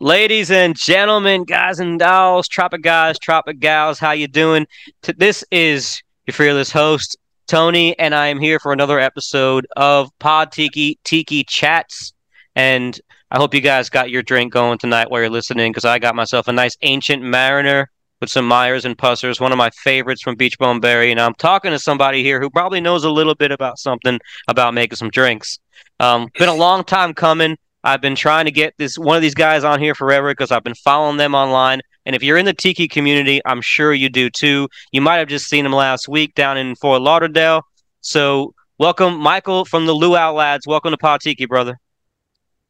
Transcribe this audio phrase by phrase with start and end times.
[0.00, 4.66] Ladies and gentlemen, guys and dolls, tropic guys, tropic gals, how you doing?
[5.16, 7.16] This is your fearless host,
[7.46, 12.12] Tony, and I am here for another episode of Pod Tiki Tiki Chats.
[12.54, 15.98] And I hope you guys got your drink going tonight while you're listening, because I
[15.98, 17.90] got myself a nice ancient mariner
[18.20, 21.10] with some Myers and Pussers, one of my favorites from Beach Bum Berry.
[21.10, 24.74] And I'm talking to somebody here who probably knows a little bit about something about
[24.74, 25.58] making some drinks.
[26.00, 27.56] Um, been a long time coming.
[27.86, 30.64] I've been trying to get this one of these guys on here forever because I've
[30.64, 31.82] been following them online.
[32.04, 34.68] And if you're in the Tiki community, I'm sure you do too.
[34.90, 37.62] You might have just seen him last week down in Fort Lauderdale.
[38.00, 40.66] So welcome, Michael from the Luau Lads.
[40.66, 41.78] Welcome to Pod Tiki, brother.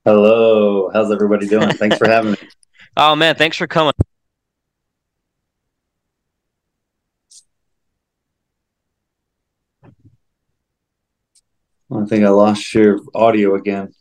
[0.05, 0.91] Hello.
[0.93, 1.71] How's everybody doing?
[1.79, 2.39] Thanks for having me.
[2.99, 3.95] oh man, thanks for coming.
[11.91, 13.95] I think I lost your audio again.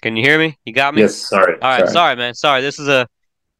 [0.00, 0.58] Can you hear me?
[0.64, 1.02] You got me?
[1.02, 1.16] Yes.
[1.16, 1.54] Sorry.
[1.54, 1.80] All right.
[1.80, 2.34] Sorry, sorry man.
[2.34, 2.62] Sorry.
[2.62, 3.06] This is a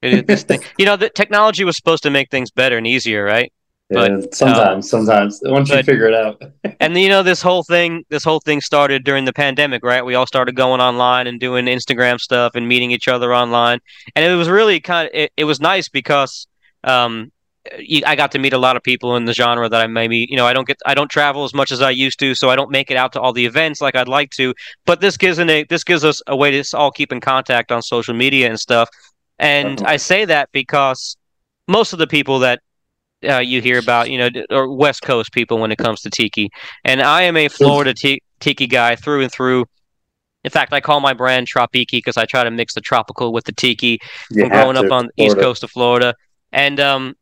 [0.03, 0.61] this thing.
[0.79, 3.53] You know, the technology was supposed to make things better and easier, right?
[3.91, 6.41] But yeah, sometimes, um, sometimes once but, you figure it out.
[6.81, 10.05] and you know, this whole thing, this whole thing started during the pandemic, right?
[10.05, 13.81] We all started going online and doing Instagram stuff and meeting each other online,
[14.15, 16.47] and it was really kind of it, it was nice because
[16.85, 17.33] um,
[18.07, 20.37] I got to meet a lot of people in the genre that I maybe you
[20.37, 22.57] know I don't get I don't travel as much as I used to, so I
[22.57, 24.55] don't make it out to all the events like I'd like to.
[24.87, 27.71] But this gives an a this gives us a way to all keep in contact
[27.71, 28.89] on social media and stuff.
[29.39, 31.17] And I say that because
[31.67, 32.61] most of the people that
[33.29, 36.51] uh, you hear about, you know, or West Coast people when it comes to tiki,
[36.85, 39.67] and I am a Florida t- tiki guy through and through.
[40.45, 43.45] In fact, I call my brand Tropiki because I try to mix the tropical with
[43.45, 43.99] the tiki.
[44.31, 46.15] You from growing up on the east coast of Florida,
[46.53, 47.15] and um,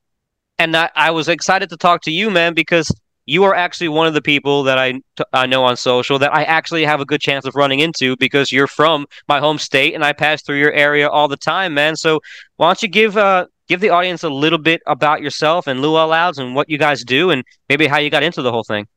[0.59, 2.93] and I, I was excited to talk to you, man, because
[3.27, 5.03] you are actually one of the people that I,
[5.35, 8.51] I know on social that I actually have a good chance of running into because
[8.51, 11.95] you're from my home state and I pass through your area all the time, man.
[11.95, 12.21] So
[12.57, 16.07] why don't you give uh give the audience a little bit about yourself and Luau
[16.07, 18.89] Lads and what you guys do and maybe how you got into the whole thing.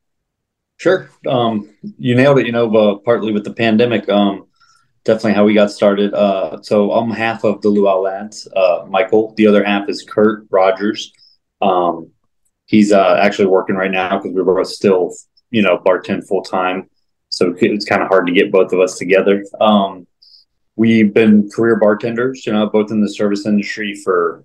[0.77, 1.09] Sure.
[1.27, 1.69] Um,
[1.99, 2.45] you nailed it.
[2.45, 4.07] You know, uh, partly with the pandemic.
[4.07, 4.47] Um,
[5.03, 6.13] definitely how we got started.
[6.13, 8.47] Uh, so I'm half of the Luau Lads.
[8.55, 9.33] Uh, Michael.
[9.35, 11.11] The other half is Kurt Rogers.
[11.61, 12.11] Um,
[12.65, 15.13] he's uh, actually working right now because we are both still,
[15.49, 16.89] you know, bartend full time.
[17.29, 19.45] So it's kind of hard to get both of us together.
[19.59, 20.07] Um,
[20.75, 24.43] we've been career bartenders, you know, both in the service industry for,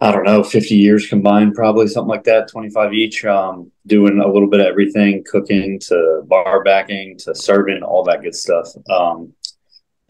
[0.00, 4.28] I don't know, 50 years combined, probably something like that, 25 each, um, doing a
[4.28, 8.68] little bit of everything, cooking to bar backing to serving, all that good stuff.
[8.90, 9.32] Um,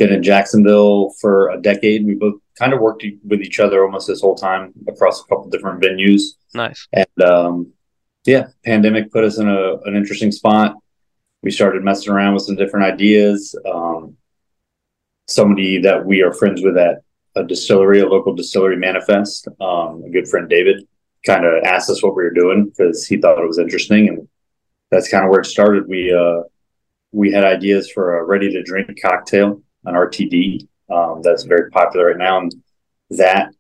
[0.01, 2.07] been in Jacksonville for a decade.
[2.07, 5.51] We both kind of worked with each other almost this whole time across a couple
[5.51, 6.23] different venues.
[6.55, 6.89] Nice.
[6.93, 7.73] And um,
[8.25, 10.77] yeah, pandemic put us in a, an interesting spot.
[11.43, 13.55] We started messing around with some different ideas.
[13.71, 14.17] Um,
[15.29, 17.03] somebody that we are friends with at
[17.37, 20.89] a distillery, a local distillery manifest, um, a good friend David,
[21.27, 24.27] kind of asked us what we were doing because he thought it was interesting, and
[24.91, 25.87] that's kind of where it started.
[25.87, 26.45] We uh,
[27.13, 32.07] we had ideas for a ready to drink cocktail, an RTD, um, that's very popular
[32.07, 32.55] right now, and
[33.11, 33.53] that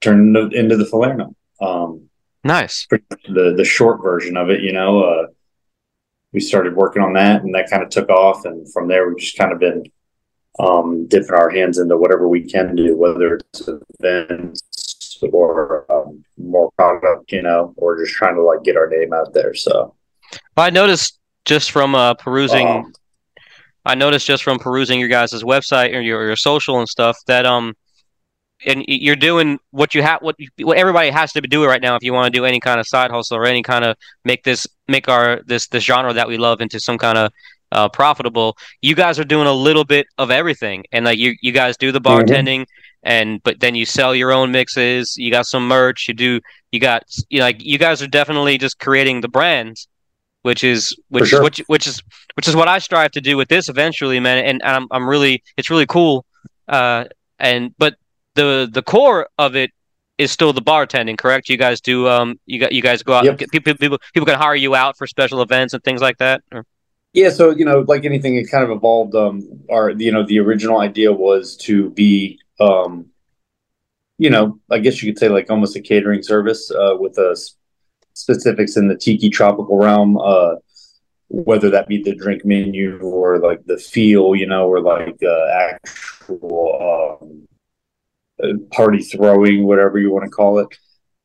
[0.00, 1.34] turned into, the Falerno.
[1.60, 2.08] Um,
[2.42, 2.86] nice.
[2.90, 5.26] The the short version of it, you know, uh,
[6.32, 9.18] we started working on that, and that kind of took off, and from there we've
[9.18, 9.84] just kind of been
[10.58, 13.68] um, dipping our hands into whatever we can do, whether it's
[14.00, 19.12] events or um, more product, you know, or just trying to like get our name
[19.12, 19.54] out there.
[19.54, 19.94] So,
[20.56, 22.92] well, I noticed just from uh, perusing um,
[23.84, 27.46] I noticed just from perusing your guys' website or your, your social and stuff that
[27.46, 27.74] um
[28.66, 32.02] and you're doing what you have what, what everybody has to do right now if
[32.02, 34.66] you want to do any kind of side hustle or any kind of make this
[34.88, 37.32] make our this this genre that we love into some kind of
[37.72, 41.50] uh, profitable you guys are doing a little bit of everything and like you you
[41.50, 43.02] guys do the bartending mm-hmm.
[43.02, 46.40] and but then you sell your own mixes you got some merch you do
[46.70, 49.88] you got you know, like you guys are definitely just creating the brands
[50.44, 51.42] which is which sure.
[51.42, 52.02] which which is
[52.34, 54.44] which is what I strive to do with this eventually, man.
[54.44, 56.26] And, I'm I'm really it's really cool.
[56.68, 57.06] Uh,
[57.38, 57.94] and but
[58.34, 59.70] the the core of it
[60.18, 61.48] is still the bartending, correct?
[61.48, 63.38] You guys do um you got you guys go out yep.
[63.38, 66.42] people people people can hire you out for special events and things like that.
[66.52, 66.66] Or?
[67.14, 69.14] Yeah, so you know, like anything, it kind of evolved.
[69.14, 73.06] Um, our you know, the original idea was to be um,
[74.18, 77.34] you know, I guess you could say like almost a catering service uh, with a
[78.14, 80.56] specifics in the tiki tropical realm, uh,
[81.28, 85.46] whether that be the drink menu or like the feel, you know, or like uh,
[85.60, 87.48] actual um,
[88.42, 90.68] uh, party throwing, whatever you want to call it.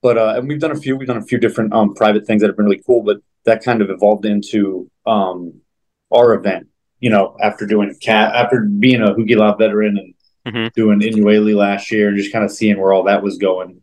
[0.02, 2.42] But uh, and we've done a few, we've done a few different um, private things
[2.42, 3.04] that have been really cool.
[3.04, 5.62] But that kind of evolved into um,
[6.12, 6.68] our event
[7.00, 10.14] you know, after doing cat, after being a Hukilau veteran and
[10.54, 10.68] mm-hmm.
[10.76, 13.82] doing Inueli last year and just kind of seeing where all that was going,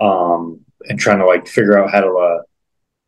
[0.00, 2.42] um, and trying to like figure out how to, uh,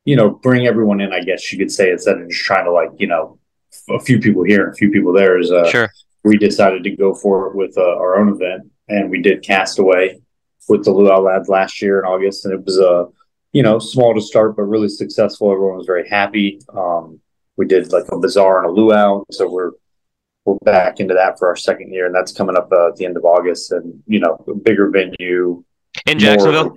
[0.05, 2.73] you know, bring everyone in, I guess you could say, instead of just trying to
[2.73, 3.39] like, you know,
[3.89, 5.91] a few people here and a few people there is, uh, sure.
[6.25, 10.21] we decided to go for it with uh, our own event and we did Castaway
[10.69, 12.45] with the Luau lads last year in August.
[12.45, 13.07] And it was, uh,
[13.53, 15.51] you know, small to start, but really successful.
[15.51, 16.61] Everyone was very happy.
[16.75, 17.21] Um,
[17.57, 19.73] we did like a bazaar and a luau, so we're
[20.47, 23.05] we're back into that for our second year, and that's coming up uh, at the
[23.05, 23.73] end of August.
[23.73, 25.63] And you know, a bigger venue
[26.07, 26.75] in Jacksonville.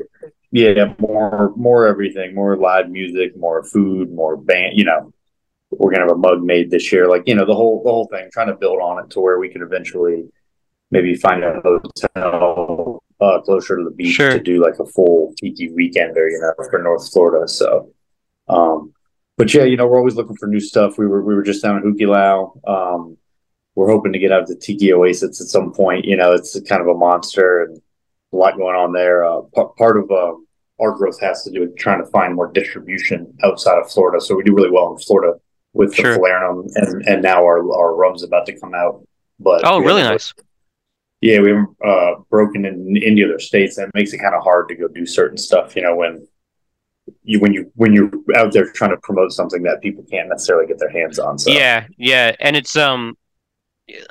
[0.53, 4.77] Yeah, more more everything, more live music, more food, more band.
[4.77, 5.11] You know,
[5.71, 8.05] we're gonna have a mug made this year, like you know, the whole the whole
[8.05, 8.29] thing.
[8.31, 10.29] Trying to build on it to where we can eventually
[10.91, 14.29] maybe find a hotel uh, closer to the beach sure.
[14.29, 17.47] to do like a full tiki weekender, you know, for North Florida.
[17.47, 17.91] So,
[18.47, 18.93] um,
[19.37, 20.99] but yeah, you know, we're always looking for new stuff.
[20.99, 22.69] We were we were just down in Hukilau.
[22.69, 23.17] Um,
[23.73, 26.05] we're hoping to get out to Tiki Oasis at some point.
[26.05, 27.81] You know, it's kind of a monster and
[28.33, 29.25] a lot going on there.
[29.25, 30.33] Uh, p- part of uh,
[30.81, 34.19] our growth has to do with trying to find more distribution outside of Florida.
[34.19, 35.39] So we do really well in Florida
[35.73, 36.13] with sure.
[36.13, 39.05] the Falernum, and and now our our rum's about to come out.
[39.39, 40.33] But oh, really nice.
[41.21, 43.77] Yeah, we haven't uh, broken in any other states.
[43.77, 45.75] That makes it kind of hard to go do certain stuff.
[45.75, 46.27] You know, when
[47.23, 50.67] you when you when you're out there trying to promote something that people can't necessarily
[50.67, 51.39] get their hands on.
[51.39, 53.17] So yeah, yeah, and it's um,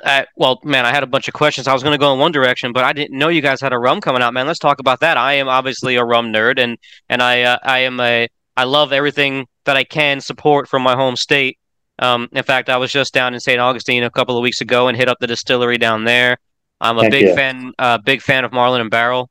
[0.03, 1.67] I, well, man, I had a bunch of questions.
[1.67, 3.73] I was going to go in one direction, but I didn't know you guys had
[3.73, 4.45] a rum coming out, man.
[4.45, 5.17] Let's talk about that.
[5.17, 6.77] I am obviously a rum nerd, and
[7.09, 10.95] and I uh, I am a I love everything that I can support from my
[10.95, 11.57] home state.
[11.99, 13.59] Um, in fact, I was just down in St.
[13.59, 16.37] Augustine a couple of weeks ago and hit up the distillery down there.
[16.81, 17.35] I'm a Heck big yeah.
[17.35, 19.29] fan, uh, big fan of Marlin and Barrel.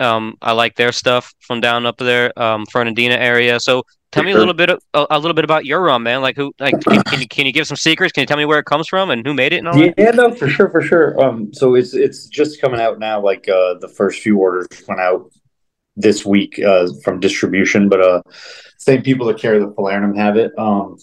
[0.00, 3.60] Um, I like their stuff from down up there, um, Fernandina area.
[3.60, 6.22] So tell me a little bit, of, a, a, little bit about your rum, man.
[6.22, 8.12] Like who, like, can, can, you can you give some secrets?
[8.12, 9.58] Can you tell me where it comes from and who made it?
[9.58, 10.14] And all yeah, that?
[10.14, 11.20] no, for sure, for sure.
[11.22, 13.20] Um, so it's it's just coming out now.
[13.20, 15.30] Like uh, the first few orders went out
[15.96, 18.22] this week uh, from distribution, but uh,
[18.78, 20.52] same people that carry the Falernum have it.
[20.58, 20.96] Um,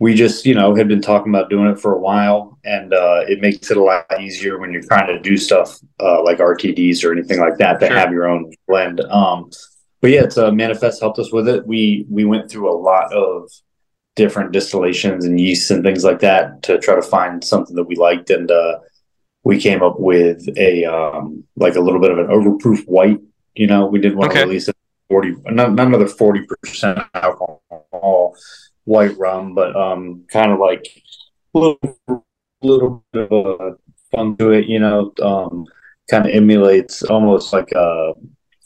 [0.00, 3.20] we just you know had been talking about doing it for a while and uh,
[3.28, 7.04] it makes it a lot easier when you're trying to do stuff uh, like rtds
[7.04, 7.96] or anything like that to sure.
[7.96, 9.48] have your own blend um,
[10.00, 13.12] but yeah it's uh, manifest helped us with it we we went through a lot
[13.12, 13.48] of
[14.16, 17.94] different distillations and yeasts and things like that to try to find something that we
[17.94, 18.78] liked and uh,
[19.44, 23.20] we came up with a um, like a little bit of an overproof white
[23.54, 24.40] you know we didn't want okay.
[24.40, 24.76] to release it
[25.08, 28.34] 40 not, not another 40% alcohol
[28.90, 30.84] white rum, but um, kind of like
[31.54, 32.24] a little,
[32.60, 33.76] little bit of a
[34.10, 35.12] fun to it, you know.
[35.22, 35.66] Um,
[36.10, 38.12] kind of emulates almost like a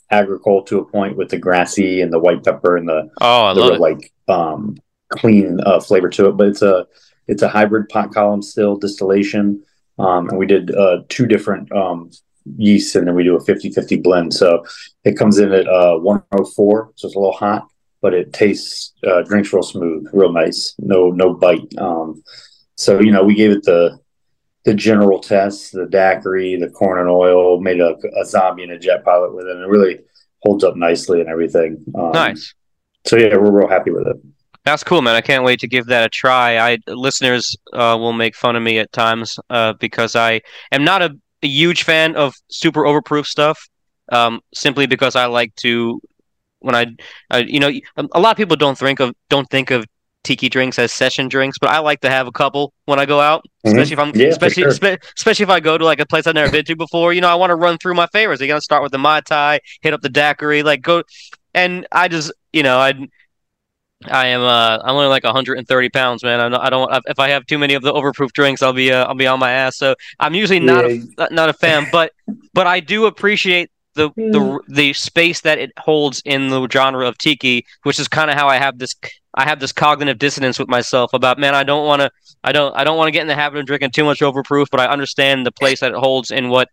[0.09, 3.53] agricole to a point with the grassy and the white pepper and the oh, I
[3.53, 4.77] the love like um,
[5.09, 6.37] clean uh, flavor to it.
[6.37, 6.87] But it's a
[7.27, 9.63] it's a hybrid pot column still distillation,
[9.99, 12.09] um, and we did uh, two different um,
[12.57, 14.33] yeasts, and then we do a 50-50 blend.
[14.33, 14.65] So
[15.03, 17.67] it comes in at uh, 104, so it's a little hot
[18.05, 20.75] but it tastes uh, drinks real smooth, real nice.
[20.77, 21.75] No no bite.
[21.79, 22.21] Um,
[22.75, 23.97] so you know we gave it the
[24.63, 28.77] the general test, the daiquiri, the corn and oil, made a, a zombie and a
[28.77, 30.01] jet pilot with it, and it really
[30.43, 31.83] holds up nicely and everything.
[31.97, 32.53] Um, nice.
[33.07, 34.17] So yeah, we're real happy with it.
[34.65, 35.15] That's cool, man.
[35.15, 36.59] I can't wait to give that a try.
[36.59, 40.41] I listeners uh, will make fun of me at times uh, because I
[40.71, 41.09] am not a,
[41.41, 43.67] a, huge fan of super overproof stuff.
[44.11, 45.99] Um, simply because I like to
[46.59, 46.87] when I,
[47.29, 49.85] I, you know, a lot of people don't think of don't think of
[50.25, 53.21] tiki drinks as session drinks, but I like to have a couple when I go
[53.21, 53.69] out, mm-hmm.
[53.69, 54.09] especially mm-hmm.
[54.09, 54.71] if I'm, yeah, especially, sure.
[54.71, 57.13] spe- especially if I go to like a place I've never been to before.
[57.13, 58.41] You know, I want to run through my favorites.
[58.41, 61.03] You got to start with the mai tai, hit up the daiquiri, like go,
[61.53, 62.93] and I just, you know, I.
[64.07, 66.39] I am uh I'm only like 130 pounds, man.
[66.39, 68.91] I don't, I don't if I have too many of the overproof drinks, I'll be
[68.91, 69.77] uh, I'll be on my ass.
[69.77, 71.01] So I'm usually not yeah.
[71.17, 72.11] a not a fan, but
[72.53, 74.31] but I do appreciate the mm.
[74.31, 78.37] the the space that it holds in the genre of tiki, which is kind of
[78.37, 78.95] how I have this
[79.33, 82.11] I have this cognitive dissonance with myself about man, I don't want to
[82.43, 84.67] I don't I don't want to get in the habit of drinking too much overproof,
[84.71, 86.69] but I understand the place that it holds in what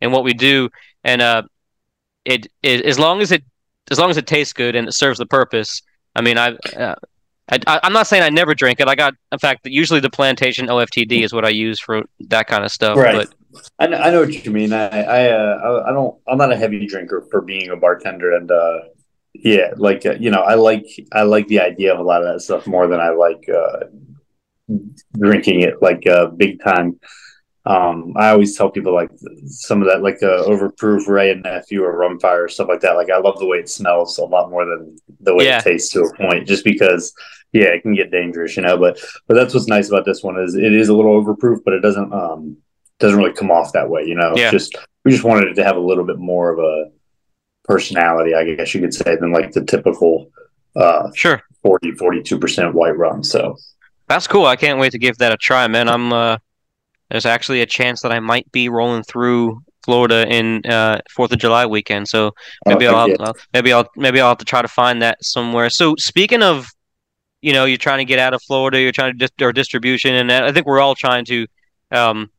[0.00, 0.68] in what we do,
[1.04, 1.42] and uh,
[2.24, 3.42] it, it as long as it
[3.90, 5.82] as long as it tastes good and it serves the purpose.
[6.14, 6.94] I mean, I, uh,
[7.48, 8.88] I am not saying I never drink it.
[8.88, 12.64] I got, in fact, usually the plantation OFTD is what I use for that kind
[12.64, 12.96] of stuff.
[12.96, 13.14] Right.
[13.14, 13.34] But
[13.78, 14.72] I know, I know what you mean.
[14.72, 18.50] I I, uh, I don't I'm not a heavy drinker for being a bartender, and
[18.50, 18.80] uh,
[19.34, 22.32] yeah, like uh, you know, I like I like the idea of a lot of
[22.32, 23.86] that stuff more than I like uh,
[25.18, 26.98] drinking it like uh, big time.
[27.66, 29.10] Um, I always tell people like
[29.46, 32.92] some of that, like uh, overproof Wray and Nephew or Rumfire or stuff like that.
[32.92, 35.58] Like I love the way it smells a lot more than the way yeah.
[35.58, 37.12] it tastes to a point, just because
[37.52, 38.78] yeah, it can get dangerous, you know.
[38.78, 41.74] But but that's what's nice about this one is it is a little overproof, but
[41.74, 42.56] it doesn't um
[43.00, 44.32] doesn't really come off that way, you know.
[44.36, 44.52] Yeah.
[44.52, 46.90] Just we just wanted it to have a little bit more of a
[47.64, 50.30] personality, I guess you could say, than like the typical
[50.76, 51.42] uh Sure.
[51.62, 53.24] 40 42 percent white rum.
[53.24, 53.56] So
[54.06, 54.46] That's cool.
[54.46, 55.88] I can't wait to give that a try, man.
[55.88, 56.38] I'm uh
[57.10, 61.38] there's actually a chance that I might be rolling through Florida in uh Fourth of
[61.38, 62.08] July weekend.
[62.08, 62.32] So
[62.66, 63.16] maybe uh, I'll.
[63.20, 65.70] I'll maybe I'll maybe I'll have to try to find that somewhere.
[65.70, 66.66] So speaking of,
[67.40, 70.14] you know, you're trying to get out of Florida, you're trying to dis- or distribution,
[70.14, 71.46] and I think we're all trying to,
[71.92, 72.30] um,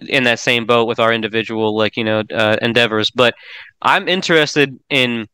[0.00, 3.10] in that same boat with our individual like you know uh, endeavors.
[3.12, 3.34] But
[3.80, 5.28] I'm interested in,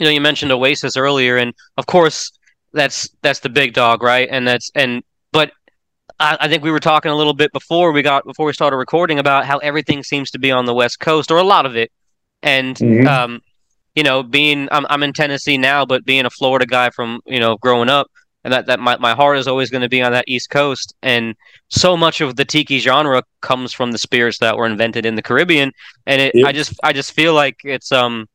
[0.00, 2.32] you know, you mentioned Oasis earlier, and of course
[2.72, 4.28] that's that's the big dog, right?
[4.30, 5.02] And that's and
[6.24, 8.76] I, I think we were talking a little bit before we got before we started
[8.76, 11.76] recording about how everything seems to be on the West Coast or a lot of
[11.76, 11.90] it,
[12.42, 13.06] and Mhm.
[13.06, 13.40] um,
[13.94, 17.40] you know, being I'm I'm in Tennessee now, but being a Florida guy from you
[17.40, 18.06] know growing up,
[18.42, 20.94] and that that my my heart is always going to be on that East Coast,
[21.02, 21.34] and
[21.68, 25.22] so much of the tiki genre comes from the spirits that were invented in the
[25.22, 25.72] Caribbean,
[26.06, 26.46] and it Yep.
[26.48, 28.26] I just I just feel like it's um.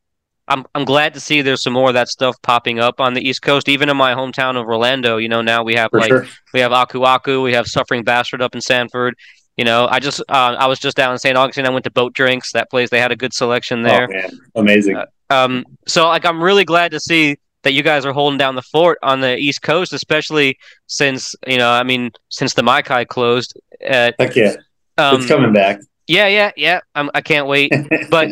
[0.49, 3.21] I'm I'm glad to see there's some more of that stuff popping up on the
[3.27, 5.17] East Coast, even in my hometown of Orlando.
[5.17, 6.27] You know, now we have for like sure.
[6.53, 7.41] we have Aku Aku.
[7.41, 9.15] We have Suffering Bastard up in Sanford.
[9.57, 11.37] You know, I just uh, I was just down in St.
[11.37, 11.65] Augustine.
[11.65, 12.51] I went to Boat Drinks.
[12.53, 14.09] That place they had a good selection there.
[14.55, 14.95] Oh amazing.
[14.97, 18.55] Uh, Um, so like I'm really glad to see that you guys are holding down
[18.55, 22.81] the fort on the East Coast, especially since you know I mean since the Mai
[22.81, 23.53] Kai closed.
[23.87, 24.55] Uh, Heck yeah,
[24.97, 25.79] um, it's coming back.
[26.07, 26.79] yeah, yeah, yeah.
[26.95, 27.71] I'm, I can't wait.
[28.09, 28.29] But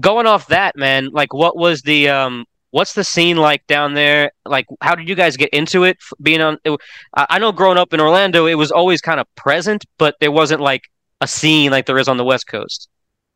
[0.00, 4.32] going off that, man, like what was the um what's the scene like down there?
[4.44, 6.78] Like how did you guys get into it being on it,
[7.14, 10.60] I know growing up in Orlando it was always kind of present, but there wasn't
[10.60, 10.82] like
[11.20, 12.88] a scene like there is on the West Coast.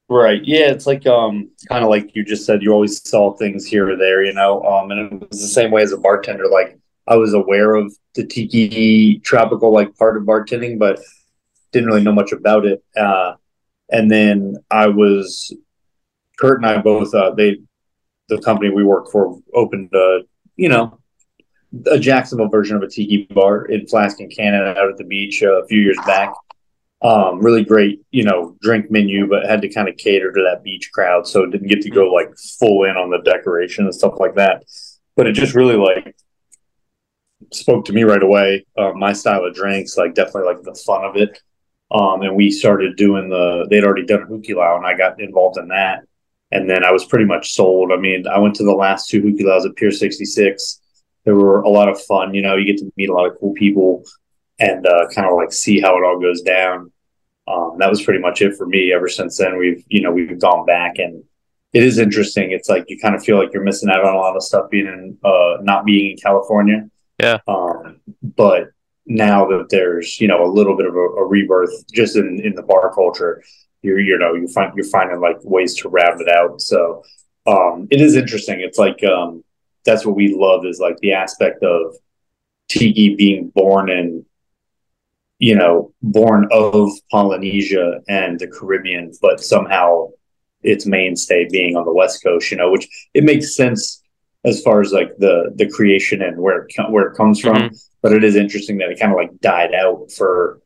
[0.09, 0.41] Right.
[0.45, 3.91] Yeah, it's like um kind of like you just said, you always saw things here
[3.91, 4.63] or there, you know.
[4.65, 6.49] Um and it was the same way as a bartender.
[6.49, 10.99] Like I was aware of the tiki tropical like part of bartending, but
[11.73, 12.83] didn't really know much about it.
[12.97, 13.35] Uh
[13.91, 15.53] and then I was
[16.39, 17.59] Kurt and I both uh they
[18.29, 20.21] the company we work for opened a
[20.57, 20.99] you know
[21.91, 25.43] a Jacksonville version of a tiki bar in Flask and Cannon out at the beach
[25.43, 26.33] uh, a few years back
[27.03, 30.65] um, really great, you know, drink menu, but had to kind of cater to that
[30.65, 31.27] beach crowd.
[31.27, 34.65] So didn't get to go like full in on the decoration and stuff like that.
[35.15, 36.17] But it just really like
[37.53, 38.67] spoke to me right away.
[38.77, 41.41] Uh, my style of drinks, like definitely like the fun of it.
[41.91, 45.69] Um, and we started doing the, they'd already done Hukilau and I got involved in
[45.69, 46.05] that.
[46.53, 47.91] And then I was pretty much sold.
[47.93, 50.81] I mean, I went to the last two Hukilaus at Pier 66.
[51.25, 52.35] They were a lot of fun.
[52.35, 54.05] You know, you get to meet a lot of cool people
[54.59, 56.93] and uh, kind of like see how it all goes down.
[57.49, 58.93] Um, that was pretty much it for me.
[58.93, 61.23] Ever since then, we've you know we've gone back, and
[61.73, 62.51] it is interesting.
[62.51, 64.71] It's like you kind of feel like you're missing out on a lot of stuff
[64.71, 66.89] being in uh, not being in California.
[67.21, 67.39] Yeah.
[67.47, 68.71] Um, but
[69.07, 72.55] now that there's you know a little bit of a, a rebirth just in in
[72.55, 73.43] the bar culture,
[73.83, 76.61] you're you know you find you're finding like ways to round it out.
[76.61, 77.03] So
[77.47, 78.61] um, it is interesting.
[78.61, 79.45] It's like um,
[79.85, 81.95] that's what we love is like the aspect of
[82.69, 84.27] tiki being born in
[85.39, 90.09] you know, born of Polynesia and the Caribbean, but somehow
[90.63, 94.03] its mainstay being on the West Coast, you know, which it makes sense
[94.45, 97.71] as far as like the the creation and where it, where it comes from.
[98.03, 100.61] But it is interesting that it kind of like died out for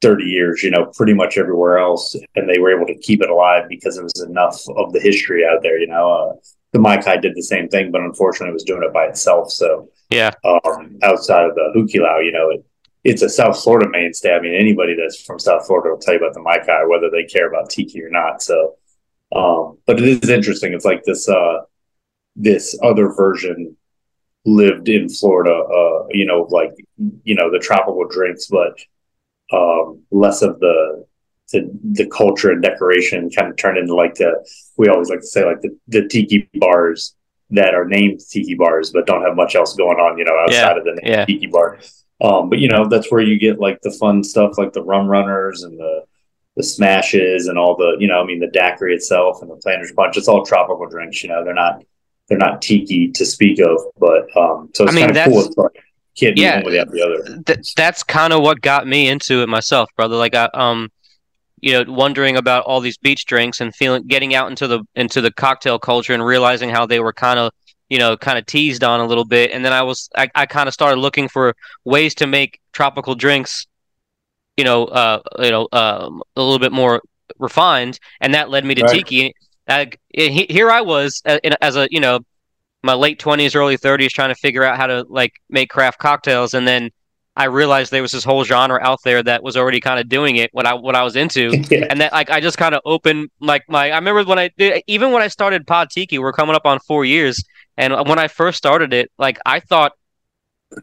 [0.00, 3.30] thirty years, you know, pretty much everywhere else, and they were able to keep it
[3.30, 6.10] alive because there was enough of the history out there, you know.
[6.10, 6.32] Uh,
[6.72, 9.50] the Mai Kai did the same thing, but unfortunately, it was doing it by itself.
[9.50, 10.30] So Yeah.
[10.44, 12.64] um, outside of the Hukilau, you know, it,
[13.02, 14.34] it's a South Florida mainstay.
[14.34, 17.10] I mean, anybody that's from South Florida will tell you about the Mai Kai, whether
[17.10, 18.40] they care about tiki or not.
[18.40, 18.76] So,
[19.34, 20.72] um, but it is interesting.
[20.72, 21.62] It's like this uh,
[22.36, 23.76] this other version
[24.44, 25.52] lived in Florida.
[25.52, 26.72] Uh, you know, like
[27.24, 28.78] you know the tropical drinks, but
[29.52, 31.04] um, less of the
[31.52, 34.32] the, the culture and decoration kind of turned into like the
[34.76, 37.16] we always like to say like the, the tiki bars
[37.50, 40.78] that are named tiki bars but don't have much else going on you know outside
[40.78, 41.24] of the name yeah.
[41.24, 41.78] tiki bar
[42.20, 45.06] um, but you know that's where you get like the fun stuff like the rum
[45.06, 46.04] runners and the
[46.56, 49.92] the smashes and all the you know I mean the daiquiri itself and the planters
[49.92, 51.82] punch it's all tropical drinks you know they're not
[52.28, 55.34] they're not tiki to speak of but um so it's I mean, kind of cool
[55.34, 55.84] that's- it's like
[56.18, 56.56] can't do Yeah.
[56.56, 60.16] one without the other Th- that's kind of what got me into it myself, brother.
[60.16, 60.88] Like I um
[61.62, 65.20] you know, wondering about all these beach drinks and feeling getting out into the into
[65.20, 67.52] the cocktail culture and realizing how they were kind of
[67.90, 70.46] you know kind of teased on a little bit and then i was i, I
[70.46, 73.66] kind of started looking for ways to make tropical drinks
[74.56, 77.02] you know uh you know uh, a little bit more
[77.38, 78.94] refined and that led me to Right.
[79.04, 79.34] tiki
[79.68, 82.20] I, he- here i was uh, in- as a you know
[82.82, 86.54] my late twenties, early thirties, trying to figure out how to like make craft cocktails,
[86.54, 86.90] and then
[87.36, 90.36] I realized there was this whole genre out there that was already kind of doing
[90.36, 91.86] it what I what I was into, yeah.
[91.88, 94.82] and that like I just kind of opened like my I remember when I did
[94.86, 97.42] even when I started Pod Tiki, we're coming up on four years,
[97.76, 99.92] and when I first started it, like I thought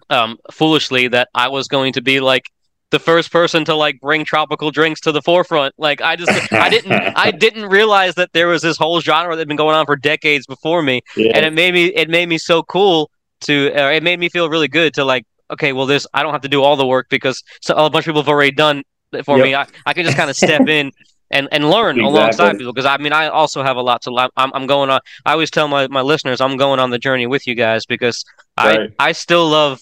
[0.10, 2.44] um foolishly that I was going to be like
[2.90, 5.74] the first person to like bring tropical drinks to the forefront.
[5.78, 9.42] Like I just I didn't I didn't realize that there was this whole genre that
[9.42, 11.32] had been going on for decades before me, yeah.
[11.36, 14.50] and it made me it made me so cool to uh, it made me feel
[14.50, 17.08] really good to like okay well this I don't have to do all the work
[17.10, 19.46] because so, a bunch of people have already done it for yep.
[19.46, 19.56] me.
[19.56, 20.92] I, I can just kind of step in.
[21.30, 22.04] And, and learn exactly.
[22.06, 24.30] alongside people because I mean I also have a lot to learn.
[24.38, 25.02] I'm, I'm going on.
[25.26, 28.24] I always tell my, my listeners I'm going on the journey with you guys because
[28.58, 28.94] right.
[28.98, 29.82] I I still love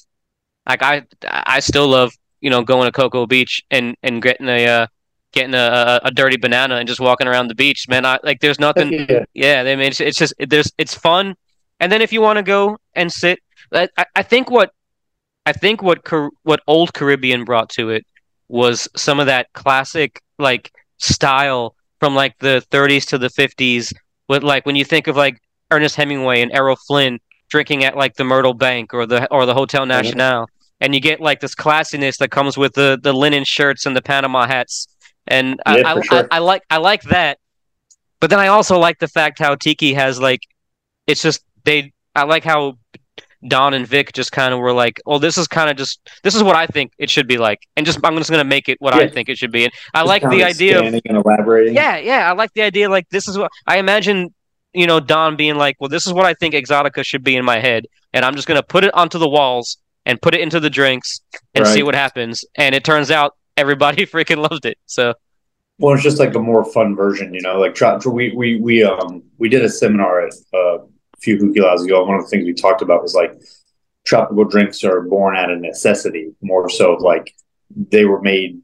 [0.68, 4.66] like I I still love you know, going to Cocoa Beach and and getting a
[4.66, 4.88] uh,
[5.32, 8.06] getting a, a, dirty banana and just walking around the beach, man.
[8.06, 8.94] I like there's nothing.
[8.94, 11.36] Yeah, yeah I mean, it's, it's just there's it's fun.
[11.80, 13.40] And then if you want to go and sit,
[13.74, 14.72] I, I think what
[15.46, 16.00] I think what
[16.44, 18.06] what old Caribbean brought to it
[18.48, 23.94] was some of that classic like style from like the 30s to the 50s
[24.30, 28.16] with like when you think of like Ernest Hemingway and Errol Flynn drinking at like
[28.16, 30.48] the Myrtle Bank or the or the Hotel Nacional
[30.82, 34.02] and you get like this classiness that comes with the the linen shirts and the
[34.02, 34.88] Panama hats.
[35.28, 36.28] And yeah, I, I, sure.
[36.32, 37.40] I, I like I like that,
[38.20, 40.42] but then I also like the fact how Tiki has like,
[41.08, 41.94] it's just they.
[42.18, 42.78] I like how
[43.48, 46.36] Don and Vic just kind of were like, "Oh, this is kind of just this
[46.36, 48.78] is what I think it should be like," and just I'm just gonna make it
[48.80, 49.02] what yeah.
[49.02, 49.66] I think it should be.
[49.66, 51.76] And I just like the idea of elaborating.
[51.76, 52.90] Yeah, yeah, I like the idea.
[52.90, 54.34] Like this is what I imagine.
[54.74, 57.46] You know, Don being like, "Well, this is what I think Exotica should be in
[57.46, 60.60] my head," and I'm just gonna put it onto the walls and put it into
[60.60, 61.22] the drinks
[61.54, 61.74] and right.
[61.74, 62.46] see what happens.
[62.56, 64.78] And it turns out everybody freaking loved it.
[64.86, 65.14] So.
[65.78, 67.60] Well, it's just like a more fun version, you know.
[67.60, 70.88] Like we we we um we did a seminar at, uh, a
[71.20, 72.06] few Hukilaus ago.
[72.06, 73.34] One of the things we talked about was like
[74.06, 77.34] tropical drinks are born out of necessity, more so like
[77.76, 78.62] they were made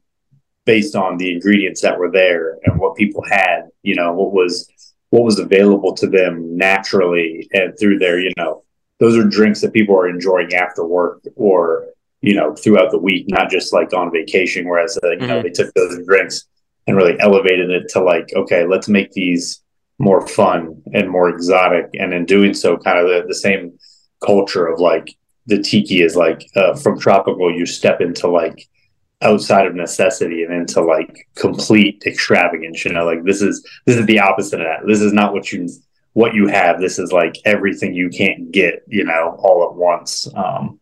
[0.64, 3.64] based on the ingredients that were there and what people had.
[3.82, 4.66] You know, what was
[5.10, 8.64] what was available to them naturally and through their you know
[9.02, 11.86] those are drinks that people are enjoying after work or
[12.20, 14.68] you know throughout the week, not just like on vacation.
[14.68, 15.26] Whereas uh, you mm-hmm.
[15.26, 16.44] know they took those drinks
[16.86, 19.60] and really elevated it to like okay, let's make these
[19.98, 23.76] more fun and more exotic, and in doing so, kind of the, the same
[24.24, 28.68] culture of like the tiki is like uh, from tropical you step into like
[29.20, 34.06] outside of necessity and into like complete extravagance you know like this is this is
[34.06, 35.68] the opposite of that this is not what you
[36.12, 36.80] what you have.
[36.80, 40.28] This is like everything you can't get, you know, all at once.
[40.34, 40.80] Um,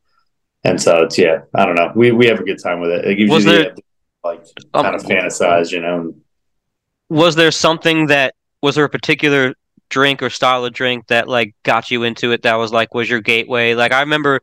[0.64, 1.92] and so it's yeah, I don't know.
[1.94, 3.04] We we have a good time with it.
[3.06, 3.82] It gives was you there, the
[4.22, 6.14] like um, kind of fantasize, you know.
[7.08, 9.54] Was there something that was there a particular
[9.88, 13.08] drink or style of drink that like got you into it that was like was
[13.08, 13.74] your gateway?
[13.74, 14.40] Like I remember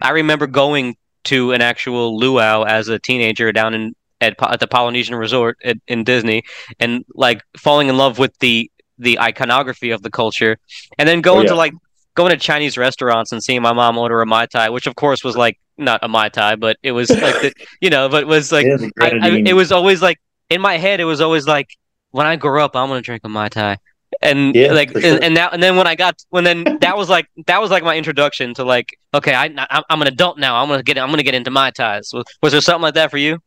[0.00, 4.66] I remember going to an actual luau as a teenager down in at, at the
[4.66, 6.42] Polynesian Resort at, in Disney
[6.80, 10.58] and like falling in love with the the iconography of the culture,
[10.98, 11.48] and then going oh, yeah.
[11.50, 11.74] to like
[12.14, 15.22] going to Chinese restaurants and seeing my mom order a mai tai, which of course
[15.22, 18.26] was like not a mai tai, but it was like the, you know, but it
[18.26, 18.66] was like
[19.00, 20.18] I, I, it was always like
[20.50, 21.68] in my head, it was always like
[22.10, 23.78] when I grow up, I'm gonna drink a mai tai.
[24.20, 25.00] And yeah, like, sure.
[25.04, 27.70] and, and now, and then when I got, when then that was like, that was
[27.70, 30.60] like my introduction to like, okay, I, I'm an adult now.
[30.60, 32.12] I'm gonna get, I'm gonna get into mai tais.
[32.12, 33.38] Was, was there something like that for you?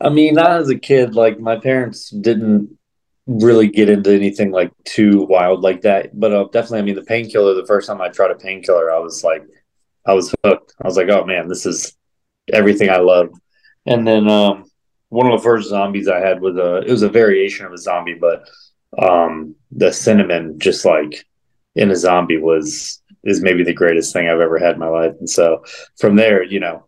[0.00, 1.14] I mean, not as a kid.
[1.14, 2.76] Like my parents didn't
[3.26, 6.18] really get into anything like too wild like that.
[6.18, 7.54] But uh, definitely, I mean, the painkiller.
[7.54, 9.44] The first time I tried a painkiller, I was like,
[10.06, 10.74] I was hooked.
[10.82, 11.96] I was like, oh man, this is
[12.52, 13.30] everything I love.
[13.86, 14.64] And then um,
[15.08, 17.78] one of the first zombies I had was a it was a variation of a
[17.78, 18.48] zombie, but
[18.98, 21.24] um, the cinnamon just like
[21.74, 25.14] in a zombie was is maybe the greatest thing I've ever had in my life.
[25.18, 25.64] And so
[25.98, 26.86] from there, you know,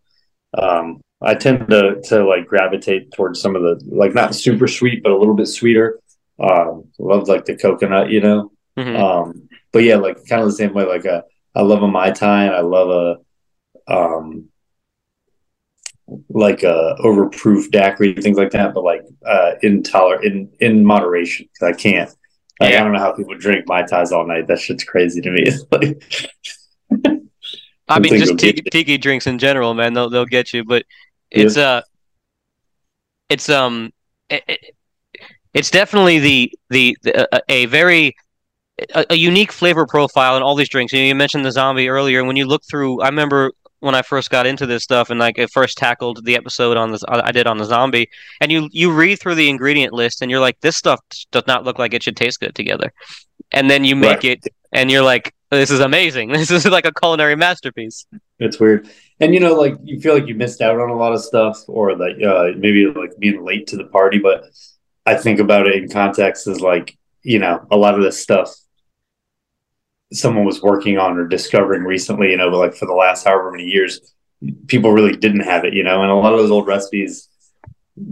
[0.57, 5.03] um, I tend to to like gravitate towards some of the like not super sweet,
[5.03, 5.99] but a little bit sweeter.
[6.39, 8.51] Um, love like the coconut, you know.
[8.77, 8.95] Mm-hmm.
[8.95, 10.85] Um, but yeah, like kind of the same way.
[10.85, 11.21] Like a, uh,
[11.55, 12.45] I love a mai tai.
[12.45, 13.19] And I love
[13.87, 14.49] a um,
[16.29, 18.73] like a overproof daiquiri, things like that.
[18.73, 21.49] But like uh, intolerant in in moderation.
[21.53, 22.09] because I can't.
[22.59, 22.81] Like, yeah.
[22.81, 24.47] I don't know how people drink mai tais all night.
[24.47, 25.45] That shit's crazy to me.
[27.87, 29.93] I mean, just tiki, tiki, drinks in general, man.
[29.93, 30.85] They'll they'll get you, but
[31.31, 31.63] it's yeah.
[31.63, 31.81] uh,
[33.29, 33.91] it's um,
[34.29, 34.75] it, it,
[35.53, 38.15] it's definitely the the, the a, a, very
[38.93, 40.93] a, a, unique flavor profile in all these drinks.
[40.93, 42.19] You, know, you mentioned the zombie earlier.
[42.19, 45.19] and When you look through, I remember when I first got into this stuff and
[45.19, 48.09] like I first tackled the episode on this I did on the zombie,
[48.41, 50.99] and you you read through the ingredient list and you're like, this stuff
[51.31, 52.91] does not look like it should taste good together,
[53.51, 54.25] and then you make right.
[54.25, 56.29] it and you're like, this is amazing.
[56.39, 58.05] This is like a culinary masterpiece.
[58.39, 58.87] It's weird,
[59.19, 61.63] and you know, like you feel like you missed out on a lot of stuff,
[61.67, 64.19] or like uh, maybe like being late to the party.
[64.19, 64.45] But
[65.09, 68.55] I think about it in context as like you know a lot of this stuff
[70.13, 72.31] someone was working on or discovering recently.
[72.31, 74.13] You know, like for the last however many years,
[74.67, 75.73] people really didn't have it.
[75.73, 77.27] You know, and a lot of those old recipes,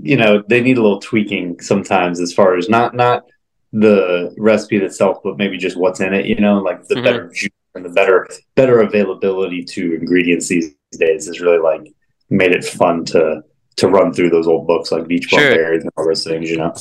[0.02, 3.26] you know, they need a little tweaking sometimes as far as not not
[3.74, 6.26] the recipe itself, but maybe just what's in it.
[6.26, 7.04] You know, like the mm-hmm.
[7.04, 11.94] better juice and the better better availability to ingredients these days is really like
[12.30, 13.44] made it fun to
[13.78, 15.74] to run through those old books like Beach Bum sure.
[15.74, 16.50] and all those things.
[16.50, 16.74] You know,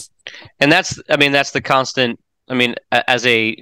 [0.61, 2.19] and that's I mean that's the constant.
[2.49, 3.57] I mean, as a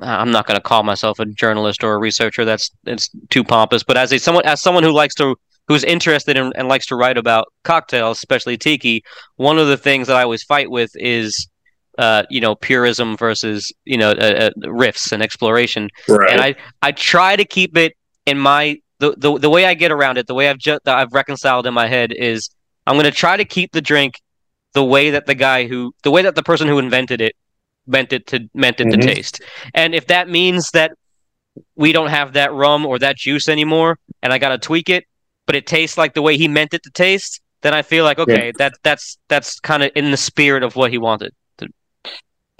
[0.00, 2.44] I'm not going to call myself a journalist or a researcher.
[2.44, 3.82] That's it's too pompous.
[3.82, 5.36] But as a someone as someone who likes to
[5.68, 9.04] who's interested in, and likes to write about cocktails, especially tiki,
[9.36, 11.48] one of the things that I always fight with is
[11.98, 15.88] uh, you know, purism versus you know uh, uh, riffs and exploration.
[16.08, 16.30] Right.
[16.30, 17.94] And I I try to keep it
[18.26, 21.12] in my the, the the way I get around it, the way I've just I've
[21.12, 22.48] reconciled in my head is
[22.86, 24.20] I'm going to try to keep the drink
[24.74, 27.34] the way that the guy who the way that the person who invented it
[27.84, 29.00] meant it to meant it mm-hmm.
[29.00, 29.42] to taste.
[29.74, 30.92] And if that means that
[31.74, 35.04] we don't have that rum or that juice anymore, and I got to tweak it,
[35.46, 38.20] but it tastes like the way he meant it to taste, then I feel like
[38.20, 38.52] okay, yeah.
[38.58, 41.32] that that's that's kind of in the spirit of what he wanted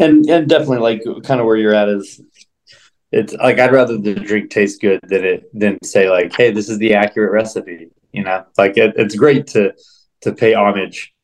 [0.03, 2.21] and and definitely like kind of where you're at is
[3.13, 6.69] it's like I'd rather the drink taste good than it than say like, hey, this
[6.69, 7.89] is the accurate recipe.
[8.13, 9.75] You know, like it, it's great to
[10.23, 11.15] to pay homage,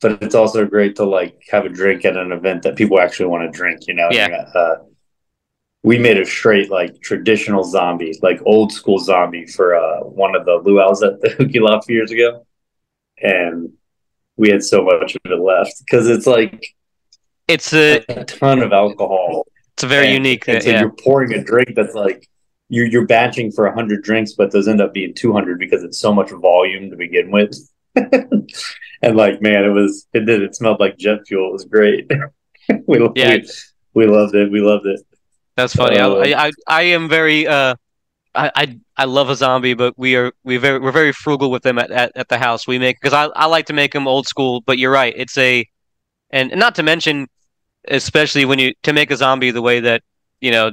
[0.00, 3.26] but it's also great to like have a drink at an event that people actually
[3.26, 3.86] want to drink.
[3.88, 4.26] You know, yeah.
[4.26, 4.76] And, uh,
[5.82, 10.44] we made a straight like traditional zombie, like old school zombie for uh, one of
[10.44, 11.28] the luau's at the
[11.72, 12.46] a few years ago,
[13.22, 13.72] and
[14.36, 16.74] we had so much of it left because it's like
[17.46, 19.46] it's a, a ton of alcohol.
[19.78, 20.48] It's a very and, unique.
[20.48, 20.80] And so yeah.
[20.80, 22.28] you're pouring a drink that's like
[22.68, 26.00] you're you're batching for hundred drinks, but those end up being two hundred because it's
[26.00, 27.54] so much volume to begin with.
[27.94, 31.50] and like, man, it was it did it smelled like jet fuel.
[31.50, 32.10] It was great.
[32.88, 33.36] we, yeah.
[33.36, 33.48] we
[33.94, 34.50] we loved it.
[34.50, 35.00] We loved it.
[35.54, 35.96] That's funny.
[35.96, 37.76] Uh, I, I I am very uh
[38.34, 41.62] I, I I love a zombie, but we are we very we're very frugal with
[41.62, 42.66] them at, at, at the house.
[42.66, 45.14] We make because I, I like to make them old school, but you're right.
[45.16, 45.64] It's a
[46.30, 47.28] and not to mention
[47.86, 50.02] especially when you to make a zombie the way that
[50.40, 50.72] you know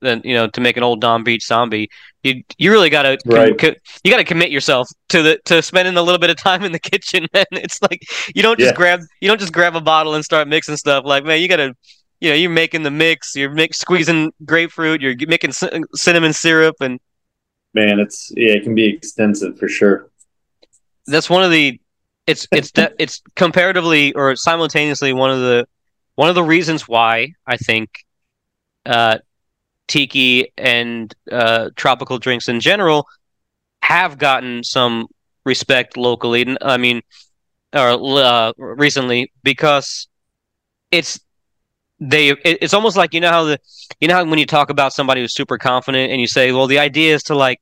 [0.00, 1.88] then you know to make an old Donn Beach zombie,
[2.22, 3.56] you you really gotta right.
[3.58, 6.72] com- you gotta commit yourself to the to spending a little bit of time in
[6.72, 7.26] the kitchen.
[7.32, 8.02] Man, it's like
[8.34, 8.76] you don't just yeah.
[8.76, 11.04] grab you don't just grab a bottle and start mixing stuff.
[11.04, 11.74] Like man, you gotta
[12.20, 16.76] you know you're making the mix, you're mix, squeezing grapefruit, you're making c- cinnamon syrup,
[16.80, 17.00] and
[17.74, 20.10] man, it's yeah, it can be extensive for sure.
[21.06, 21.80] That's one of the
[22.26, 25.66] it's it's de- it's comparatively or simultaneously one of the
[26.16, 28.04] one of the reasons why I think
[28.84, 29.18] uh,
[29.86, 33.06] tiki and uh, tropical drinks in general
[33.82, 35.06] have gotten some
[35.44, 36.56] respect locally.
[36.60, 37.02] I mean,
[37.72, 40.08] or uh, recently because
[40.90, 41.20] it's
[42.00, 43.58] they it's almost like you know how the
[44.00, 46.66] you know how when you talk about somebody who's super confident and you say well
[46.66, 47.60] the idea is to like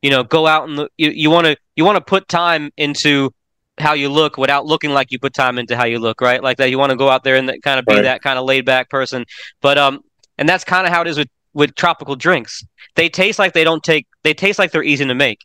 [0.00, 3.30] you know go out and you, you want to you want to put time into
[3.80, 6.42] how you look without looking like you put time into how you look, right?
[6.42, 8.02] Like that you want to go out there and kind of be right.
[8.02, 9.24] that kind of laid back person.
[9.60, 10.00] But um
[10.36, 12.64] and that's kind of how it is with with tropical drinks.
[12.94, 15.44] They taste like they don't take they taste like they're easy to make.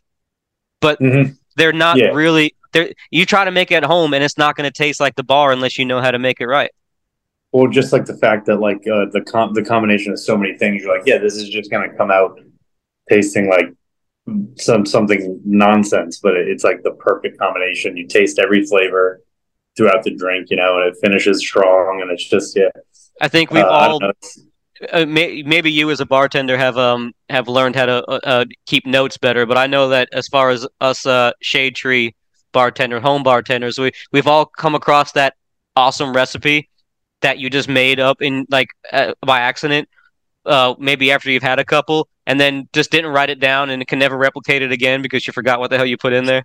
[0.80, 1.32] But mm-hmm.
[1.56, 2.08] they're not yeah.
[2.08, 5.00] really they're you try to make it at home and it's not going to taste
[5.00, 6.70] like the bar unless you know how to make it right.
[7.52, 10.58] Well, just like the fact that like uh, the com- the combination of so many
[10.58, 12.40] things, you're like, yeah, this is just going to come out
[13.08, 13.72] tasting like
[14.56, 17.96] some something nonsense, but it's like the perfect combination.
[17.96, 19.20] You taste every flavor
[19.76, 22.70] throughout the drink, you know, and it finishes strong, and it's just yeah.
[23.20, 24.00] I think we've uh, all.
[24.92, 28.44] Uh, may, maybe you as a bartender have um have learned how to uh, uh,
[28.66, 32.14] keep notes better, but I know that as far as us uh, shade tree
[32.52, 35.34] bartender, home bartenders, we we've all come across that
[35.76, 36.68] awesome recipe
[37.20, 39.88] that you just made up in like uh, by accident
[40.46, 43.82] uh, maybe after you've had a couple, and then just didn't write it down and
[43.82, 46.24] it can never replicate it again because you forgot what the hell you put in
[46.24, 46.44] there?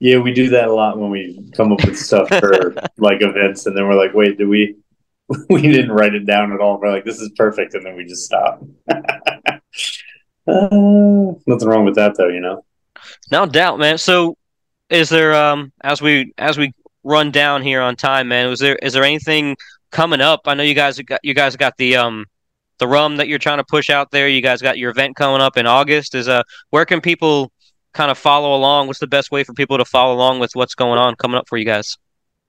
[0.00, 3.66] Yeah, we do that a lot when we come up with stuff for like events,
[3.66, 4.76] and then we're like, "Wait, do we?
[5.50, 8.04] We didn't write it down at all." We're like, "This is perfect," and then we
[8.04, 8.62] just stop.
[8.88, 9.58] uh,
[10.46, 12.64] nothing wrong with that, though, you know.
[13.30, 13.98] No doubt, man.
[13.98, 14.36] So,
[14.88, 18.48] is there um as we as we run down here on time, man?
[18.48, 19.56] Was there is there anything
[19.90, 20.42] coming up?
[20.46, 22.24] I know you guys got you guys got the um
[22.78, 24.28] the rum that you're trying to push out there.
[24.28, 26.14] You guys got your event coming up in August.
[26.14, 27.52] Is uh where can people
[27.94, 28.86] kind of follow along?
[28.86, 31.48] What's the best way for people to follow along with what's going on coming up
[31.48, 31.96] for you guys?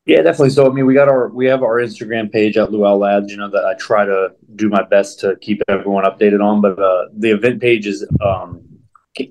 [0.05, 0.49] Yeah, definitely.
[0.51, 3.31] So I mean, we got our we have our Instagram page at Luau Lads.
[3.31, 6.61] You know that I try to do my best to keep everyone updated on.
[6.61, 8.61] But uh, the event page is um,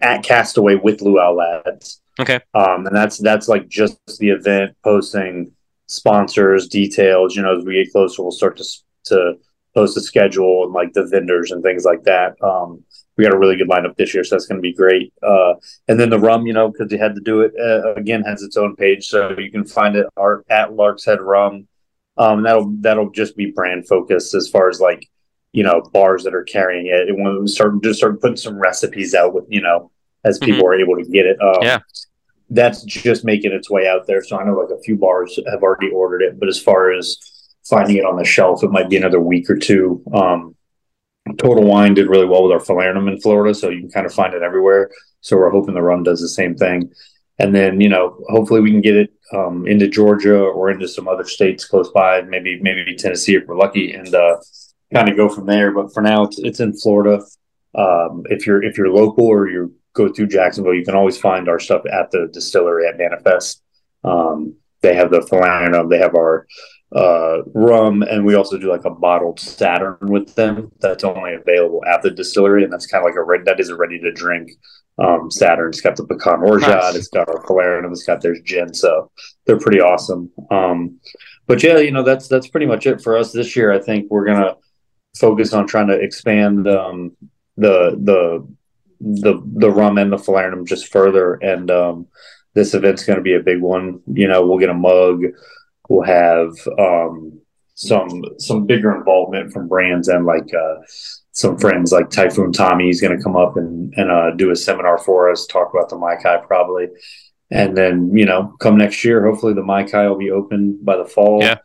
[0.03, 2.01] at Castaway with Luau Lads.
[2.21, 2.41] Okay.
[2.55, 5.53] Um, and that's that's like just the event posting
[5.87, 7.35] sponsors details.
[7.35, 8.65] You know, as we get closer, we'll start to
[9.07, 9.35] to
[9.79, 12.35] post a schedule and like the vendors and things like that.
[12.43, 12.83] Um,
[13.17, 15.13] we got a really good lineup this year, so that's going to be great.
[15.23, 15.55] Uh,
[15.87, 18.43] and then the rum, you know, because they had to do it uh, again, has
[18.43, 20.07] its own page, so you can find it
[20.51, 21.69] at Lark's Head Rum.
[22.17, 25.09] Um, that'll that'll just be brand focused as far as like
[25.53, 27.09] you know bars that are carrying it.
[27.09, 29.93] And when we start just start putting some recipes out with you know
[30.25, 30.67] as people mm-hmm.
[30.67, 31.41] are able to get it.
[31.41, 31.79] Um, yeah,
[32.51, 34.25] that's just making its way out there.
[34.25, 37.38] So I know like a few bars have already ordered it, but as far as
[37.69, 40.03] finding it on the shelf, it might be another week or two.
[40.13, 40.55] Um,
[41.37, 44.15] Total Wine did really well with our falernum in Florida, so you can kind of
[44.15, 44.91] find it everywhere.
[45.21, 46.91] So we're hoping the rum does the same thing.
[47.39, 51.07] And then, you know, hopefully we can get it um, into Georgia or into some
[51.07, 54.37] other states close by, maybe maybe Tennessee if we're lucky, and uh,
[54.93, 55.73] kind of go from there.
[55.73, 57.23] But for now, it's it's in Florida.
[57.75, 61.49] Um, if you're if you're local or you go through Jacksonville, you can always find
[61.49, 63.63] our stuff at the distillery at Manifest.
[64.03, 66.47] Um, they have the falernum, they have our
[66.95, 70.73] uh, rum, and we also do like a bottled Saturn with them.
[70.81, 73.45] That's only available at the distillery, and that's kind of like a red.
[73.45, 74.51] That is a ready to drink
[74.99, 75.69] um, Saturn.
[75.69, 76.69] It's got the pecan orgeat.
[76.69, 76.97] Nice.
[76.97, 77.93] It's got our falernum.
[77.93, 78.73] It's got their gin.
[78.73, 79.11] So
[79.45, 80.31] they're pretty awesome.
[80.51, 80.99] Um,
[81.47, 83.73] but yeah, you know that's that's pretty much it for us this year.
[83.73, 84.57] I think we're gonna
[85.19, 87.17] focus on trying to expand um,
[87.57, 88.49] the the
[89.01, 91.35] the the rum and the falernum just further.
[91.35, 92.07] And um,
[92.55, 94.01] this event's going to be a big one.
[94.13, 95.23] You know, we'll get a mug
[95.89, 97.41] will have um,
[97.75, 100.77] some some bigger involvement from brands and like uh,
[101.33, 104.57] some friends like Typhoon Tommy is going to come up and and uh, do a
[104.57, 106.89] seminar for us, talk about the Mai Kai probably,
[107.51, 110.97] and then you know come next year, hopefully the Mai Kai will be open by
[110.97, 111.59] the fall, yeah.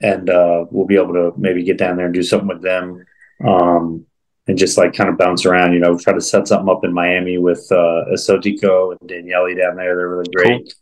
[0.00, 3.04] and uh, we'll be able to maybe get down there and do something with them.
[3.44, 4.06] Um,
[4.48, 6.92] and just like kind of bounce around, you know, try to set something up in
[6.92, 9.94] Miami with uh, Esotico and Daniele down there.
[9.94, 10.64] They're really great.
[10.64, 10.72] Cool.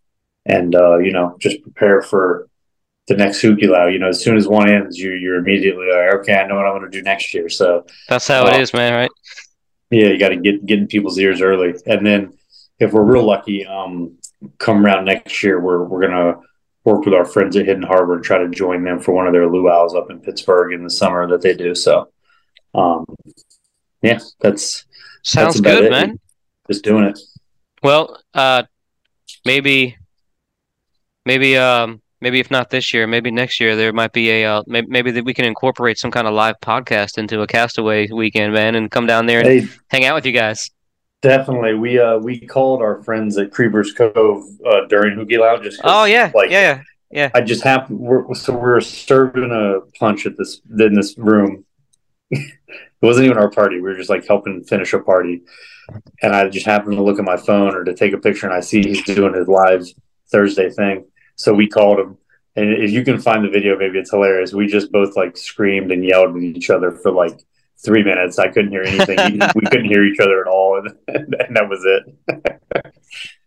[0.46, 2.48] And, uh, you know, just prepare for
[3.06, 3.92] the next Hukilau.
[3.92, 6.66] You know, as soon as one ends, you you're immediately like, okay, I know what
[6.66, 7.48] I'm going to do next year.
[7.48, 8.92] So that's how uh, it is, man.
[8.94, 9.10] Right?
[9.90, 12.32] Yeah, you got to get get in people's ears early, and then
[12.78, 14.18] if we're real lucky, um,
[14.58, 16.40] come around next year, we're we're gonna
[16.84, 19.32] work with our friends at Hidden Harbor and try to join them for one of
[19.32, 21.74] their luau's up in Pittsburgh in the summer that they do.
[21.74, 22.08] So,
[22.74, 23.04] um,
[24.02, 24.84] yeah, that's
[25.22, 25.90] sounds that's good, it.
[25.90, 26.20] man.
[26.68, 27.18] Just doing it.
[27.82, 28.64] Well, uh,
[29.44, 29.96] maybe,
[31.24, 34.62] maybe, um, maybe if not this year, maybe next year there might be a uh,
[34.66, 38.52] maybe, maybe that we can incorporate some kind of live podcast into a Castaway weekend,
[38.52, 40.70] man, and come down there and hey, hang out with you guys.
[41.22, 46.04] Definitely, we uh we called our friends at Creepers Cove uh, during Hukilau just oh
[46.04, 46.30] yeah.
[46.34, 47.30] like yeah yeah.
[47.34, 51.64] I just happened we're, so we are serving a punch at this in this room.
[52.30, 52.52] it
[53.00, 53.76] wasn't even our party.
[53.76, 55.42] We were just like helping finish a party,
[56.22, 58.54] and I just happened to look at my phone or to take a picture, and
[58.54, 59.86] I see he's doing his live
[60.30, 61.04] Thursday thing
[61.36, 62.18] so we called him.
[62.56, 64.52] And if you can find the video, maybe it's hilarious.
[64.52, 67.38] We just both like screamed and yelled at each other for like
[67.84, 68.38] three minutes.
[68.38, 69.38] I couldn't hear anything.
[69.54, 72.62] we couldn't hear each other at all, and, and that was it.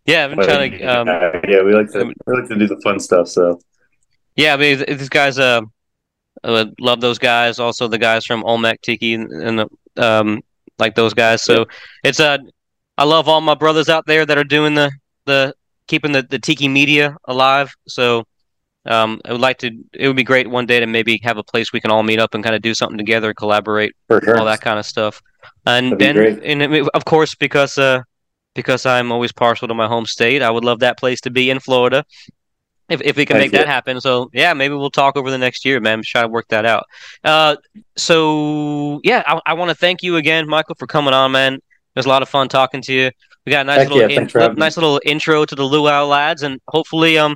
[0.05, 0.83] yeah, I've been but, trying to.
[0.83, 1.07] Um,
[1.47, 3.27] yeah, we like to we like to do the fun stuff.
[3.27, 3.59] So.
[4.35, 5.39] Yeah, I mean, these guys.
[5.39, 5.61] Uh,
[6.43, 7.59] I love those guys.
[7.59, 10.41] Also, the guys from Olmec Tiki and the um,
[10.77, 11.43] like those guys.
[11.43, 11.65] So
[12.03, 12.37] it's uh,
[12.97, 14.91] I love all my brothers out there that are doing the
[15.25, 15.53] the
[15.89, 17.73] keeping the, the tiki media alive.
[17.87, 18.23] So
[18.85, 19.71] um, I would like to.
[19.93, 22.19] It would be great one day to maybe have a place we can all meet
[22.19, 24.37] up and kind of do something together, collaborate, sure.
[24.37, 25.21] all that kind of stuff.
[25.65, 28.03] And then, and of course, because uh,
[28.55, 31.49] because I'm always partial to my home state, I would love that place to be
[31.49, 32.05] in Florida.
[32.87, 35.63] If, if we can make that happen, so yeah, maybe we'll talk over the next
[35.63, 36.01] year, man.
[36.03, 36.85] Try to work that out.
[37.23, 37.55] Uh,
[37.95, 41.59] so yeah, I, I want to thank you again, Michael, for coming on, man.
[41.95, 43.11] It was a lot of fun talking to you.
[43.45, 46.43] We got a nice Heck little yeah, in, nice little intro to the Luau lads,
[46.43, 47.35] and hopefully, um,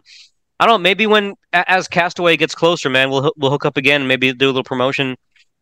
[0.59, 4.05] I don't know, maybe when as Castaway gets closer, man, we'll we'll hook up again,
[4.07, 5.15] maybe do a little promotion,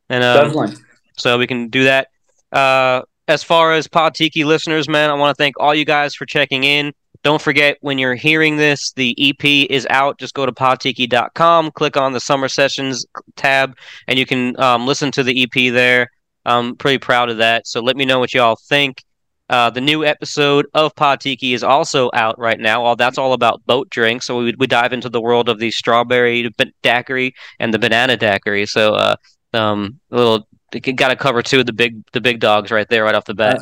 [0.09, 0.83] and um, Definitely.
[1.17, 2.09] so we can do that.
[2.51, 6.15] Uh, as far as Pod Tiki listeners, man, I want to thank all you guys
[6.15, 6.91] for checking in.
[7.23, 10.17] Don't forget when you're hearing this, the EP is out.
[10.17, 13.77] Just go to podtiki.com, click on the summer sessions tab,
[14.07, 16.09] and you can um, listen to the EP there.
[16.45, 17.67] I'm pretty proud of that.
[17.67, 19.03] So let me know what y'all think.
[19.49, 22.85] Uh, the new episode of Pod Tiki is also out right now.
[22.85, 24.25] All that's all about boat drinks.
[24.25, 26.49] So we we dive into the world of the strawberry
[26.83, 28.65] daiquiri and the banana daiquiri.
[28.65, 29.15] So uh,
[29.53, 30.47] um, a little
[30.95, 33.33] got to cover two of the big the big dogs right there right off the
[33.33, 33.59] bat.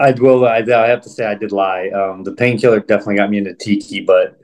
[0.00, 0.44] I will.
[0.44, 1.88] I, I have to say I did lie.
[1.90, 4.40] Um, the painkiller definitely got me into tiki, but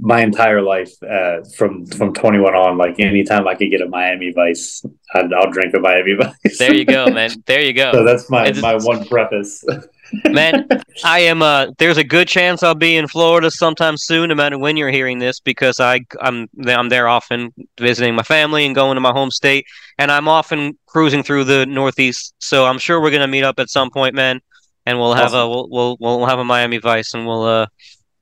[0.00, 2.78] my entire life uh, from from 21 on.
[2.78, 6.58] Like anytime I could get a Miami Vice, i will drink a Miami Vice.
[6.58, 7.30] there you go, man.
[7.46, 7.92] There you go.
[7.92, 9.62] So that's my my one preface.
[10.24, 10.66] man,
[11.04, 11.42] I am.
[11.42, 14.90] Uh, there's a good chance I'll be in Florida sometime soon, no matter when you're
[14.90, 19.12] hearing this, because I I'm I'm there often visiting my family and going to my
[19.12, 19.66] home state,
[19.98, 22.34] and I'm often cruising through the Northeast.
[22.38, 24.40] So I'm sure we're gonna meet up at some point, man,
[24.86, 25.40] and we'll have awesome.
[25.40, 27.66] a we'll, we'll we'll have a Miami Vice, and we'll uh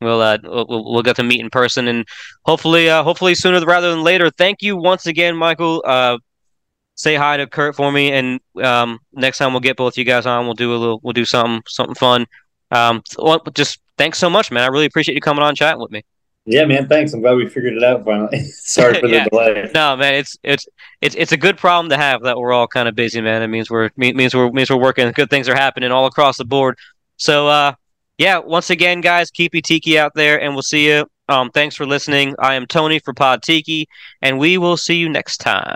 [0.01, 2.07] we'll uh we'll, we'll get to meet in person, and
[2.45, 4.31] hopefully uh hopefully sooner rather than later.
[4.31, 5.83] Thank you once again, Michael.
[5.87, 6.19] Uh,
[7.01, 10.27] say hi to Kurt for me, and um, next time we'll get both you guys
[10.27, 10.45] on.
[10.45, 12.27] We'll do a little, we'll do something, something fun.
[12.71, 13.03] Um,
[13.55, 14.63] just thanks so much, man.
[14.63, 16.05] I really appreciate you coming on chatting with me.
[16.47, 16.89] Yeah, man.
[16.89, 17.13] Thanks.
[17.13, 18.45] I'm glad we figured it out finally.
[18.51, 19.29] Sorry for the yeah.
[19.29, 19.71] delay.
[19.75, 20.15] No, man.
[20.15, 20.67] It's it's
[21.01, 23.43] it's it's a good problem to have that we're all kind of busy, man.
[23.43, 25.11] It means we're means we're means we're working.
[25.13, 26.79] Good things are happening all across the board.
[27.17, 27.75] So, uh,
[28.21, 28.37] yeah.
[28.37, 31.07] Once again, guys, keep your tiki out there, and we'll see you.
[31.31, 32.35] Um, thanks for listening.
[32.39, 33.89] I am Tony for Pod Tiki,
[34.21, 35.75] and we will see you next time.